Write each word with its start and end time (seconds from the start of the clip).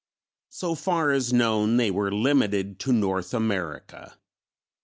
So 0.49 0.73
far 0.73 1.11
as 1.11 1.31
known 1.31 1.77
they 1.77 1.91
were 1.91 2.11
limited 2.11 2.79
to 2.79 2.91
North 2.91 3.35
America. 3.35 4.17